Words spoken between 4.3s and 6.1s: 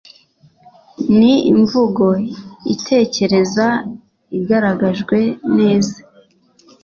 igaragajwe neza